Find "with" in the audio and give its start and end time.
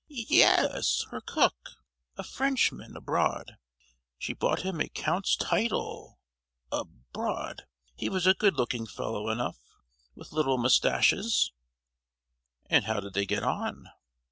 10.15-10.31